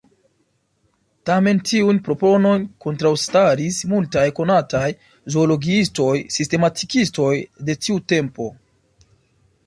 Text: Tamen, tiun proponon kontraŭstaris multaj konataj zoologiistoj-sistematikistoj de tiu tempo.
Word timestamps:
Tamen, 1.29 1.57
tiun 1.71 1.97
proponon 2.05 2.63
kontraŭstaris 2.85 3.77
multaj 3.91 4.23
konataj 4.39 4.87
zoologiistoj-sistematikistoj 5.35 7.31
de 7.69 7.77
tiu 7.85 7.99
tempo. 8.15 8.49